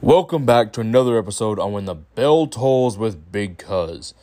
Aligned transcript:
Welcome 0.00 0.46
back 0.46 0.72
to 0.72 0.80
another 0.80 1.18
episode 1.18 1.58
on 1.58 1.72
When 1.72 1.84
the 1.84 1.94
Bell 1.94 2.46
Tolls 2.46 2.96
with 2.96 3.30
Big 3.30 3.58
Cuz. 3.58 4.14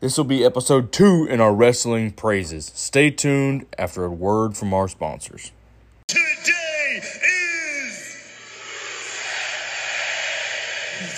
This 0.00 0.16
will 0.16 0.24
be 0.24 0.44
episode 0.44 0.90
two 0.90 1.26
in 1.30 1.40
our 1.40 1.54
wrestling 1.54 2.10
praises. 2.10 2.72
Stay 2.74 3.10
tuned 3.10 3.66
after 3.78 4.04
a 4.04 4.10
word 4.10 4.56
from 4.56 4.74
our 4.74 4.88
sponsors. 4.88 5.52
Today 6.06 7.00
is 7.00 8.16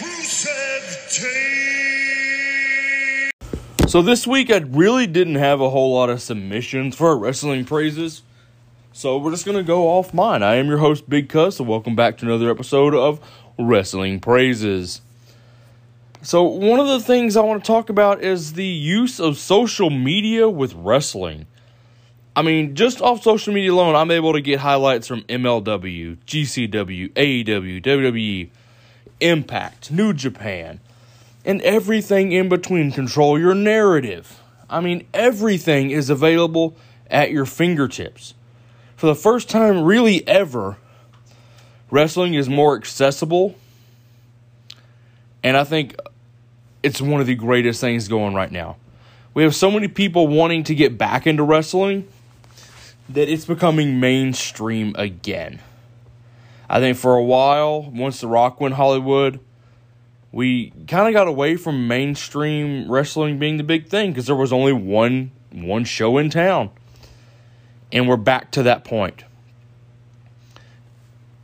Rusev 0.00 1.22
Day. 1.22 2.19
So 3.90 4.02
this 4.02 4.24
week 4.24 4.52
I 4.52 4.58
really 4.58 5.08
didn't 5.08 5.34
have 5.34 5.60
a 5.60 5.68
whole 5.68 5.92
lot 5.96 6.10
of 6.10 6.22
submissions 6.22 6.94
for 6.94 7.18
wrestling 7.18 7.64
praises. 7.64 8.22
So 8.92 9.18
we're 9.18 9.32
just 9.32 9.44
gonna 9.44 9.64
go 9.64 9.88
off 9.88 10.14
mine. 10.14 10.44
I 10.44 10.54
am 10.58 10.68
your 10.68 10.78
host, 10.78 11.10
Big 11.10 11.28
Cuz, 11.28 11.58
and 11.58 11.68
welcome 11.68 11.96
back 11.96 12.16
to 12.18 12.24
another 12.24 12.52
episode 12.52 12.94
of 12.94 13.18
Wrestling 13.58 14.20
Praises. 14.20 15.00
So 16.22 16.44
one 16.44 16.78
of 16.78 16.86
the 16.86 17.00
things 17.00 17.36
I 17.36 17.40
want 17.40 17.64
to 17.64 17.66
talk 17.66 17.90
about 17.90 18.22
is 18.22 18.52
the 18.52 18.64
use 18.64 19.18
of 19.18 19.36
social 19.36 19.90
media 19.90 20.48
with 20.48 20.72
wrestling. 20.74 21.46
I 22.36 22.42
mean, 22.42 22.76
just 22.76 23.02
off 23.02 23.24
social 23.24 23.52
media 23.52 23.72
alone, 23.72 23.96
I'm 23.96 24.12
able 24.12 24.34
to 24.34 24.40
get 24.40 24.60
highlights 24.60 25.08
from 25.08 25.22
MLW, 25.22 26.16
GCW, 26.28 27.12
AEW, 27.14 27.82
WWE, 27.82 28.50
Impact, 29.18 29.90
New 29.90 30.12
Japan, 30.12 30.78
and 31.44 31.60
everything 31.62 32.32
in 32.32 32.48
between. 32.48 32.92
Control 32.92 33.38
your 33.38 33.54
narrative. 33.54 34.40
I 34.68 34.80
mean, 34.80 35.06
everything 35.12 35.90
is 35.90 36.10
available 36.10 36.76
at 37.10 37.30
your 37.30 37.46
fingertips. 37.46 38.34
For 38.96 39.06
the 39.06 39.14
first 39.14 39.48
time, 39.48 39.82
really 39.82 40.26
ever, 40.28 40.76
wrestling 41.90 42.34
is 42.34 42.48
more 42.48 42.76
accessible. 42.76 43.56
And 45.42 45.56
I 45.56 45.64
think 45.64 45.96
it's 46.82 47.00
one 47.00 47.20
of 47.20 47.26
the 47.26 47.34
greatest 47.34 47.80
things 47.80 48.08
going 48.08 48.34
right 48.34 48.52
now. 48.52 48.76
We 49.32 49.42
have 49.42 49.54
so 49.54 49.70
many 49.70 49.88
people 49.88 50.28
wanting 50.28 50.64
to 50.64 50.74
get 50.74 50.98
back 50.98 51.26
into 51.26 51.42
wrestling 51.42 52.06
that 53.08 53.28
it's 53.28 53.44
becoming 53.44 54.00
mainstream 54.00 54.94
again. 54.96 55.60
I 56.68 56.78
think 56.78 56.96
for 56.96 57.14
a 57.16 57.22
while, 57.22 57.90
once 57.90 58.20
The 58.20 58.28
Rock 58.28 58.60
went 58.60 58.74
Hollywood, 58.74 59.40
we 60.32 60.70
kind 60.86 61.08
of 61.08 61.12
got 61.12 61.26
away 61.26 61.56
from 61.56 61.88
mainstream 61.88 62.90
wrestling 62.90 63.38
being 63.38 63.56
the 63.56 63.64
big 63.64 63.88
thing 63.88 64.10
because 64.10 64.26
there 64.26 64.36
was 64.36 64.52
only 64.52 64.72
one 64.72 65.32
one 65.50 65.84
show 65.84 66.18
in 66.18 66.30
town. 66.30 66.70
And 67.92 68.08
we're 68.08 68.16
back 68.16 68.52
to 68.52 68.62
that 68.62 68.84
point. 68.84 69.24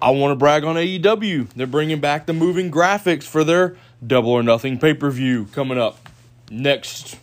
I 0.01 0.11
want 0.11 0.31
to 0.31 0.37
brag 0.37 0.63
on 0.63 0.77
AEW. 0.77 1.49
They're 1.51 1.67
bringing 1.67 2.01
back 2.01 2.27
the 2.27 2.33
moving 2.33 2.71
graphics 2.71 3.25
for 3.25 3.43
their 3.43 3.77
Double 4.07 4.31
or 4.31 4.43
Nothing 4.43 4.79
pay 4.79 4.95
per 4.95 5.11
view 5.11 5.47
coming 5.53 5.79
up 5.79 6.09
next 6.51 7.19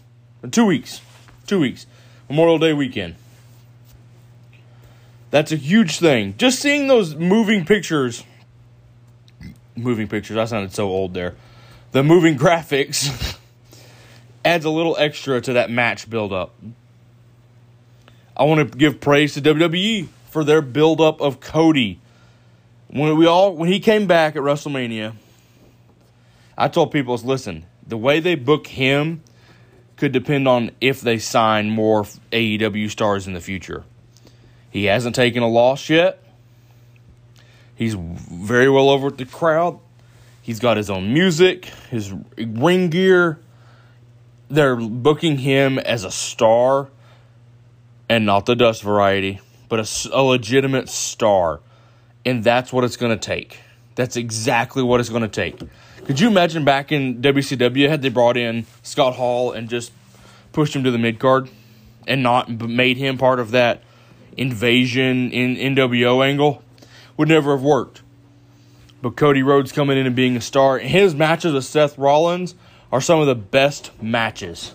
two 0.52 0.66
weeks. 0.66 1.02
Two 1.48 1.60
weeks. 1.60 1.86
Memorial 2.30 2.58
Day 2.58 2.74
weekend. 2.74 3.16
That's 5.32 5.52
a 5.52 5.56
huge 5.56 6.00
thing. 6.00 6.36
Just 6.38 6.60
seeing 6.60 6.88
those 6.88 7.16
moving 7.16 7.66
pictures. 7.66 8.24
Moving 9.76 10.08
pictures. 10.08 10.38
I 10.38 10.46
sounded 10.46 10.74
so 10.74 10.88
old 10.90 11.14
there. 11.14 11.36
The 11.94 12.02
moving 12.02 12.40
graphics 12.40 13.38
adds 14.46 14.66
a 14.66 14.70
little 14.72 14.98
extra 14.98 15.40
to 15.42 15.54
that 15.54 15.70
match 15.70 16.10
buildup. 16.10 16.56
I 18.36 18.46
want 18.46 18.72
to 18.72 18.78
give 18.78 19.00
praise 19.00 19.36
to 19.36 19.42
WWE 19.44 20.08
for 20.32 20.44
their 20.44 20.64
buildup 20.64 21.22
of 21.22 21.40
Cody. 21.40 22.00
When 22.88 23.16
we 23.16 23.28
all 23.28 23.56
when 23.56 23.70
he 23.70 23.80
came 23.80 24.08
back 24.08 24.36
at 24.36 24.42
WrestleMania, 24.42 25.14
I 26.58 26.68
told 26.68 26.92
people, 26.92 27.16
listen, 27.18 27.68
the 27.86 27.98
way 27.98 28.20
they 28.20 28.34
book 28.34 28.66
him 28.66 29.22
could 29.96 30.12
depend 30.12 30.48
on 30.48 30.72
if 30.82 31.00
they 31.00 31.20
sign 31.20 31.70
more 31.70 32.06
AEW 32.32 32.90
stars 32.90 33.28
in 33.28 33.34
the 33.34 33.42
future. 33.42 33.84
He 34.72 34.86
hasn't 34.86 35.14
taken 35.14 35.44
a 35.44 35.48
loss 35.48 35.92
yet. 35.92 36.24
He's 37.76 37.94
very 37.94 38.68
well 38.68 38.90
over 38.90 39.06
with 39.06 39.18
the 39.18 39.26
crowd. 39.26 39.80
He's 40.44 40.60
got 40.60 40.76
his 40.76 40.90
own 40.90 41.14
music, 41.14 41.68
his 41.90 42.14
ring 42.38 42.90
gear. 42.90 43.40
They're 44.50 44.76
booking 44.76 45.38
him 45.38 45.80
as 45.80 46.04
a 46.04 46.12
star 46.12 46.90
and 48.10 48.26
not 48.26 48.46
the 48.46 48.54
dust 48.54 48.84
variety, 48.84 49.40
but 49.70 49.80
a, 49.80 50.10
a 50.12 50.22
legitimate 50.22 50.90
star. 50.90 51.62
And 52.26 52.44
that's 52.44 52.74
what 52.74 52.84
it's 52.84 52.98
going 52.98 53.18
to 53.18 53.26
take. 53.26 53.60
That's 53.96 54.18
exactly 54.18 54.84
what 54.84 55.00
it's 55.00 55.08
going 55.08 55.22
to 55.22 55.30
take. 55.30 55.62
Could 56.04 56.20
you 56.20 56.28
imagine 56.28 56.66
back 56.66 56.92
in 56.92 57.22
WCW 57.22 57.88
had 57.88 58.02
they 58.02 58.10
brought 58.10 58.36
in 58.36 58.66
Scott 58.82 59.16
Hall 59.16 59.54
and 59.54 59.70
just 59.70 59.94
pushed 60.52 60.76
him 60.76 60.84
to 60.84 60.92
the 60.92 60.98
mid 60.98 61.20
card 61.20 61.50
and 62.06 62.22
not 62.22 62.50
made 62.50 62.98
him 62.98 63.18
part 63.18 63.40
of 63.40 63.52
that 63.52 63.82
invasion 64.36 65.32
in 65.32 65.56
NWO 65.56 66.26
angle? 66.26 66.62
Would 67.16 67.30
never 67.30 67.52
have 67.52 67.64
worked. 67.64 68.03
But 69.04 69.18
Cody 69.18 69.44
Rhodes 69.44 69.74
coming 69.74 69.98
in 69.98 70.06
and 70.06 70.16
being 70.16 70.38
a 70.38 70.42
star, 70.42 70.80
his 70.80 71.14
matches 71.14 71.52
with 71.52 71.66
Seth 71.66 71.98
Rollins 71.98 72.56
are 72.90 73.02
some 73.02 73.20
of 73.20 73.28
the 73.28 73.36
best 73.36 73.92
matches. 74.02 74.74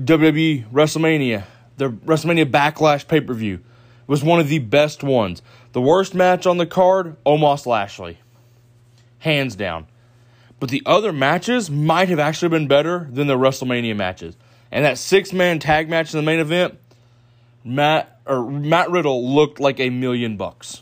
WWE 0.00 0.66
WrestleMania, 0.70 1.44
the 1.76 1.90
WrestleMania 1.90 2.50
Backlash 2.50 3.06
pay 3.06 3.20
per 3.20 3.34
view, 3.34 3.60
was 4.06 4.24
one 4.24 4.40
of 4.40 4.48
the 4.48 4.60
best 4.60 5.02
ones. 5.02 5.42
The 5.72 5.82
worst 5.82 6.14
match 6.14 6.46
on 6.46 6.56
the 6.56 6.64
card, 6.64 7.22
Omos 7.26 7.66
Lashley. 7.66 8.16
Hands 9.18 9.54
down. 9.54 9.86
But 10.58 10.70
the 10.70 10.82
other 10.86 11.12
matches 11.12 11.70
might 11.70 12.08
have 12.08 12.18
actually 12.18 12.48
been 12.48 12.66
better 12.66 13.08
than 13.10 13.26
the 13.26 13.36
WrestleMania 13.36 13.94
matches. 13.94 14.38
And 14.72 14.86
that 14.86 14.96
six 14.96 15.34
man 15.34 15.58
tag 15.58 15.90
match 15.90 16.14
in 16.14 16.18
the 16.18 16.24
main 16.24 16.40
event, 16.40 16.78
Matt 17.62 18.22
or 18.24 18.50
Matt 18.50 18.90
Riddle 18.90 19.34
looked 19.34 19.60
like 19.60 19.78
a 19.80 19.90
million 19.90 20.38
bucks. 20.38 20.80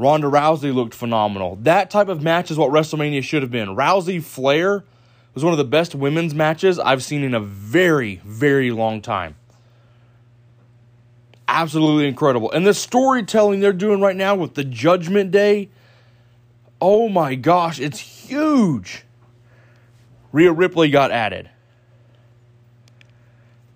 Ronda 0.00 0.28
Rousey 0.28 0.74
looked 0.74 0.94
phenomenal. 0.94 1.58
That 1.60 1.90
type 1.90 2.08
of 2.08 2.22
match 2.22 2.50
is 2.50 2.56
what 2.56 2.70
WrestleMania 2.70 3.22
should 3.22 3.42
have 3.42 3.50
been. 3.50 3.76
Rousey 3.76 4.22
Flair 4.22 4.82
was 5.34 5.44
one 5.44 5.52
of 5.52 5.58
the 5.58 5.64
best 5.64 5.94
women's 5.94 6.34
matches 6.34 6.78
I've 6.78 7.04
seen 7.04 7.22
in 7.22 7.34
a 7.34 7.40
very, 7.40 8.22
very 8.24 8.70
long 8.70 9.02
time. 9.02 9.36
Absolutely 11.46 12.08
incredible. 12.08 12.50
And 12.50 12.66
the 12.66 12.72
storytelling 12.72 13.60
they're 13.60 13.74
doing 13.74 14.00
right 14.00 14.16
now 14.16 14.34
with 14.34 14.54
the 14.54 14.64
Judgment 14.64 15.32
Day, 15.32 15.68
oh 16.80 17.10
my 17.10 17.34
gosh, 17.34 17.78
it's 17.78 17.98
huge. 17.98 19.04
Rhea 20.32 20.50
Ripley 20.50 20.88
got 20.88 21.10
added. 21.10 21.50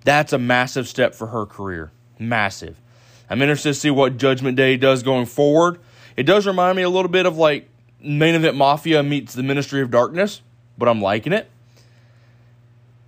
That's 0.04 0.32
a 0.32 0.38
massive 0.38 0.88
step 0.88 1.14
for 1.14 1.26
her 1.26 1.44
career. 1.44 1.92
Massive. 2.18 2.80
I'm 3.28 3.42
interested 3.42 3.74
to 3.74 3.74
see 3.74 3.90
what 3.90 4.16
Judgment 4.16 4.56
Day 4.56 4.78
does 4.78 5.02
going 5.02 5.26
forward. 5.26 5.80
It 6.16 6.24
does 6.24 6.46
remind 6.46 6.76
me 6.76 6.82
a 6.82 6.88
little 6.88 7.10
bit 7.10 7.26
of 7.26 7.36
like 7.36 7.68
Main 8.00 8.34
Event 8.34 8.56
Mafia 8.56 9.02
meets 9.02 9.34
the 9.34 9.42
Ministry 9.42 9.82
of 9.82 9.90
Darkness, 9.90 10.42
but 10.78 10.88
I'm 10.88 11.00
liking 11.00 11.32
it. 11.32 11.50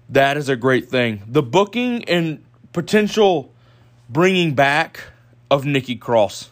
That 0.09 0.37
is 0.37 0.49
a 0.49 0.57
great 0.57 0.89
thing. 0.89 1.23
The 1.27 1.43
booking 1.43 2.05
and 2.05 2.45
potential 2.73 3.53
bringing 4.09 4.55
back 4.55 5.05
of 5.51 5.65
Nikki 5.65 5.97
Cross. 5.97 6.51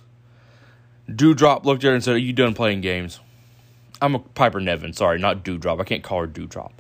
Doudrop 1.09 1.65
looked 1.65 1.85
at 1.85 1.89
her 1.89 1.95
and 1.95 2.03
said, 2.03 2.15
Are 2.15 2.19
you 2.19 2.33
done 2.33 2.55
playing 2.55 2.81
games? 2.81 3.21
I'm 4.01 4.15
a 4.15 4.19
Piper 4.19 4.61
Niven, 4.61 4.93
Sorry, 4.93 5.19
not 5.19 5.45
Doudrop. 5.45 5.81
I 5.81 5.85
can't 5.85 6.03
call 6.03 6.21
her 6.21 6.27
Doudrop. 6.27 6.73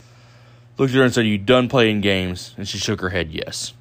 Looked 0.78 0.92
at 0.92 0.96
her 0.96 1.04
and 1.04 1.14
said, 1.14 1.24
Are 1.24 1.28
you 1.28 1.38
done 1.38 1.68
playing 1.68 2.00
games? 2.00 2.54
And 2.56 2.68
she 2.68 2.78
shook 2.78 3.00
her 3.00 3.10
head, 3.10 3.30
Yes. 3.30 3.74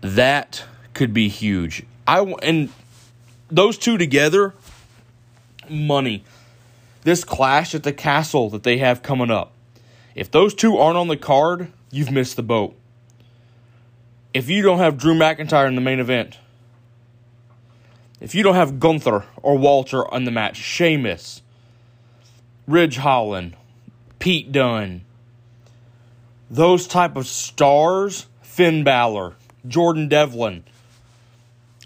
That 0.00 0.64
could 0.94 1.12
be 1.12 1.28
huge. 1.28 1.84
I 2.06 2.20
and 2.42 2.70
those 3.50 3.78
two 3.78 3.98
together, 3.98 4.54
money. 5.68 6.24
This 7.02 7.24
clash 7.24 7.74
at 7.74 7.82
the 7.82 7.92
castle 7.92 8.50
that 8.50 8.62
they 8.62 8.78
have 8.78 9.02
coming 9.02 9.30
up. 9.30 9.52
If 10.14 10.30
those 10.30 10.54
two 10.54 10.76
aren't 10.76 10.98
on 10.98 11.08
the 11.08 11.16
card, 11.16 11.72
you've 11.90 12.10
missed 12.10 12.36
the 12.36 12.42
boat. 12.42 12.76
If 14.34 14.50
you 14.50 14.62
don't 14.62 14.78
have 14.78 14.98
Drew 14.98 15.14
McIntyre 15.14 15.68
in 15.68 15.74
the 15.74 15.80
main 15.80 16.00
event, 16.00 16.38
if 18.20 18.34
you 18.34 18.42
don't 18.42 18.56
have 18.56 18.80
Gunther 18.80 19.24
or 19.42 19.56
Walter 19.56 20.06
on 20.12 20.24
the 20.24 20.30
match, 20.30 20.56
Sheamus, 20.56 21.40
Ridge 22.66 22.96
Holland, 22.96 23.56
Pete 24.18 24.50
Dunne, 24.50 25.02
those 26.50 26.86
type 26.86 27.16
of 27.16 27.26
stars, 27.26 28.26
Finn 28.42 28.82
Balor, 28.82 29.34
Jordan 29.66 30.08
Devlin, 30.08 30.64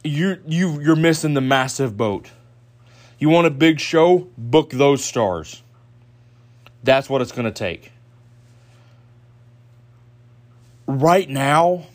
you 0.05 0.39
you 0.47 0.81
you're 0.81 0.97
missing 0.97 1.35
the 1.35 1.41
massive 1.41 1.97
boat. 1.97 2.31
You 3.19 3.29
want 3.29 3.47
a 3.47 3.51
big 3.51 3.79
show? 3.81 4.29
Book 4.37 4.71
those 4.71 5.05
stars. 5.05 5.63
That's 6.83 7.09
what 7.09 7.23
it's 7.23 7.31
going 7.31 7.45
to 7.45 7.53
take. 7.53 7.93
right 11.01 11.29
now, 11.29 11.87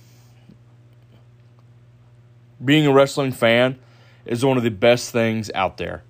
being 2.64 2.88
a 2.88 2.94
wrestling 2.94 3.32
fan 3.32 3.78
is 4.26 4.44
one 4.44 4.58
of 4.58 4.64
the 4.64 4.72
best 4.72 5.12
things 5.12 5.52
out 5.54 5.78
there. 5.78 6.04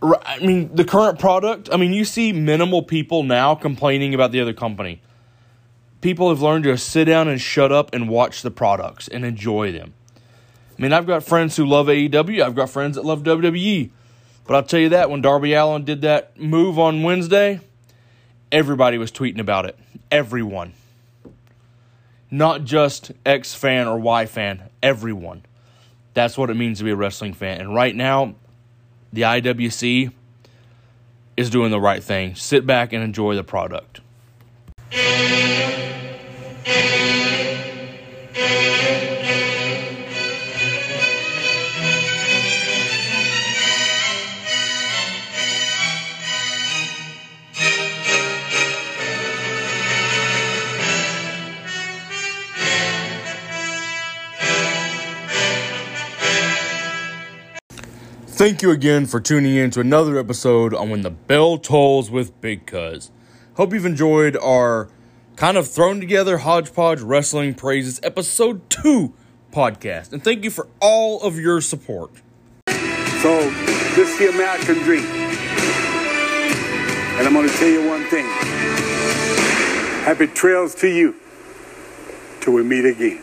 I 0.00 0.38
mean, 0.38 0.74
the 0.74 0.84
current 0.84 1.18
product, 1.18 1.68
I 1.72 1.76
mean, 1.76 1.92
you 1.92 2.04
see 2.04 2.32
minimal 2.32 2.82
people 2.82 3.24
now 3.24 3.56
complaining 3.56 4.14
about 4.14 4.30
the 4.30 4.40
other 4.40 4.52
company. 4.52 5.02
People 6.00 6.28
have 6.28 6.40
learned 6.40 6.64
to 6.64 6.76
sit 6.78 7.06
down 7.06 7.28
and 7.28 7.40
shut 7.40 7.72
up 7.72 7.92
and 7.92 8.08
watch 8.08 8.42
the 8.42 8.50
products 8.50 9.08
and 9.08 9.24
enjoy 9.24 9.72
them. 9.72 9.94
I 10.78 10.82
mean, 10.82 10.92
I've 10.92 11.06
got 11.06 11.24
friends 11.24 11.56
who 11.56 11.66
love 11.66 11.88
AEW, 11.88 12.42
I've 12.42 12.54
got 12.54 12.70
friends 12.70 12.96
that 12.96 13.04
love 13.04 13.22
WWE. 13.24 13.90
But 14.46 14.54
I'll 14.54 14.62
tell 14.62 14.80
you 14.80 14.88
that 14.90 15.10
when 15.10 15.20
Darby 15.20 15.52
Allin 15.52 15.84
did 15.84 16.00
that 16.02 16.38
move 16.38 16.78
on 16.78 17.02
Wednesday, 17.02 17.60
everybody 18.50 18.96
was 18.96 19.12
tweeting 19.12 19.40
about 19.40 19.66
it. 19.66 19.78
Everyone. 20.10 20.72
Not 22.30 22.64
just 22.64 23.12
X 23.26 23.54
fan 23.54 23.86
or 23.86 23.98
Y 23.98 24.24
fan, 24.26 24.62
everyone. 24.82 25.42
That's 26.14 26.38
what 26.38 26.48
it 26.48 26.54
means 26.54 26.78
to 26.78 26.84
be 26.84 26.90
a 26.90 26.96
wrestling 26.96 27.34
fan. 27.34 27.60
And 27.60 27.74
right 27.74 27.94
now, 27.94 28.36
the 29.12 29.22
IWC 29.22 30.12
is 31.36 31.50
doing 31.50 31.70
the 31.70 31.80
right 31.80 32.02
thing. 32.02 32.34
Sit 32.34 32.66
back 32.66 32.92
and 32.92 33.02
enjoy 33.04 33.34
the 33.34 33.44
product. 33.44 34.00
Thank 58.38 58.62
you 58.62 58.70
again 58.70 59.06
for 59.06 59.18
tuning 59.18 59.56
in 59.56 59.72
to 59.72 59.80
another 59.80 60.16
episode 60.16 60.72
on 60.72 60.90
When 60.90 61.02
the 61.02 61.10
Bell 61.10 61.58
Tolls 61.58 62.08
with 62.08 62.40
Big 62.40 62.66
Cuz. 62.66 63.10
Hope 63.56 63.72
you've 63.72 63.84
enjoyed 63.84 64.36
our 64.36 64.88
kind 65.34 65.56
of 65.56 65.66
thrown 65.66 65.98
together 65.98 66.38
hodgepodge 66.38 67.00
wrestling 67.00 67.54
praises 67.54 67.98
episode 68.04 68.70
2 68.70 69.12
podcast. 69.50 70.12
And 70.12 70.22
thank 70.22 70.44
you 70.44 70.50
for 70.50 70.68
all 70.80 71.20
of 71.22 71.36
your 71.36 71.60
support. 71.60 72.12
So, 72.68 73.50
this 73.96 74.08
is 74.08 74.18
the 74.20 74.28
American 74.28 74.84
dream. 74.84 75.04
And 77.16 77.26
I'm 77.26 77.32
going 77.32 77.48
to 77.48 77.54
tell 77.56 77.66
you 77.66 77.88
one 77.88 78.04
thing. 78.04 78.24
Happy 80.04 80.28
trails 80.28 80.76
to 80.76 80.86
you 80.86 81.16
till 82.40 82.52
we 82.52 82.62
meet 82.62 82.84
again. 82.84 83.20